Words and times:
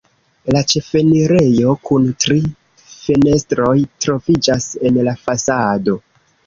La 0.53 0.61
ĉefenirejo 0.71 1.75
kun 1.89 2.09
tri 2.25 2.39
fenestroj 2.95 3.77
troviĝas 4.07 4.71
en 4.91 5.03
la 5.11 5.17
fasado. 5.27 6.01